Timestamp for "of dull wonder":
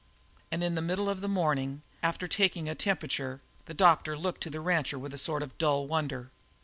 5.43-6.31